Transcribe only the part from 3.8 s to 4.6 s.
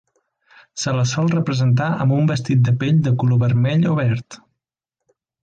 o verd.